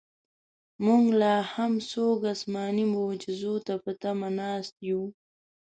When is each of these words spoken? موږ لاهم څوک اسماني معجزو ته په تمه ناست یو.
موږ 0.85 1.03
لاهم 1.21 1.73
څوک 1.91 2.19
اسماني 2.33 2.85
معجزو 2.93 3.55
ته 3.65 3.73
په 3.83 3.91
تمه 4.01 4.29
ناست 4.39 4.75
یو. 4.89 5.01